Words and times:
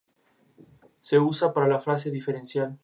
Se 1.01 1.19
usa 1.19 1.53
para 1.53 1.67
la 1.67 1.77
fase 1.79 2.09
diferencial. 2.09 2.79